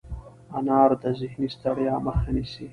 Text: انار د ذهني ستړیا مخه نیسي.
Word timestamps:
انار 0.57 0.89
د 1.01 1.03
ذهني 1.19 1.47
ستړیا 1.55 1.95
مخه 2.05 2.29
نیسي. 2.35 2.65